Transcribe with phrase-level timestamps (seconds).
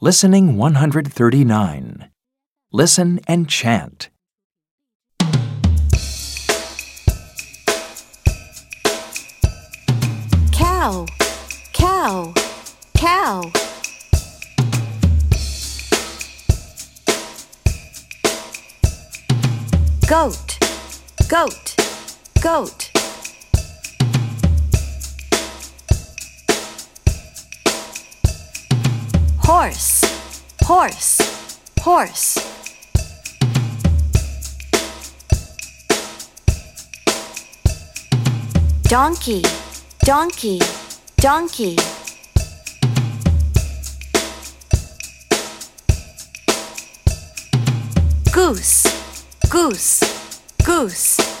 [0.00, 2.08] Listening 139.
[2.70, 4.10] Listen and chant.
[10.52, 11.04] cow,
[11.72, 12.32] cow,
[12.96, 13.42] cow.
[20.06, 20.58] Goat,
[21.28, 21.74] goat,
[22.40, 22.90] goat.
[29.48, 30.04] Horse,
[30.62, 31.22] horse,
[31.80, 32.36] horse.
[38.82, 39.42] Donkey,
[40.00, 40.60] donkey,
[41.16, 41.76] donkey.
[48.30, 48.84] Goose,
[49.48, 50.04] goose,
[50.62, 51.37] goose.